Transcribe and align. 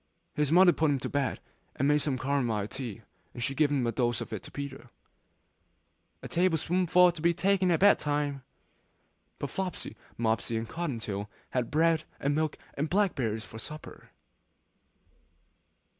His 0.33 0.51
mother 0.51 0.73
put 0.73 0.89
him 0.89 0.97
to 1.01 1.09
bed, 1.09 1.39
and 1.75 1.87
made 1.87 1.99
some 1.99 2.17
camomile 2.17 2.67
tea; 2.67 3.03
and 3.35 3.43
she 3.43 3.53
gave 3.53 3.71
a 3.71 3.91
dose 3.91 4.19
of 4.19 4.33
it 4.33 4.41
to 4.41 4.49
Peter! 4.51 4.89
'One 6.21 6.29
table 6.29 6.57
spoonful 6.57 7.11
to 7.11 7.21
be 7.21 7.35
taken 7.35 7.69
at 7.69 7.81
bed 7.81 7.99
time.' 7.99 8.41
But 9.37 9.51
Flopsy, 9.51 9.95
Mopsy, 10.17 10.57
and 10.57 10.67
Cotton 10.67 10.97
tail 10.97 11.29
had 11.51 11.69
bread 11.69 12.05
and 12.19 12.33
milk 12.33 12.57
and 12.73 12.89
blackberries 12.89 13.45
for 13.45 13.59
supper. 13.59 14.09